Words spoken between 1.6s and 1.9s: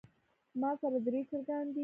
دي